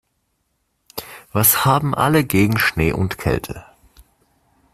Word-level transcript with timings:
Was 1.31 1.63
haben 1.63 1.93
alle 1.93 2.23
gegen 2.25 2.57
Schnee 2.57 2.91
und 2.91 3.19
Kälte? 3.19 3.65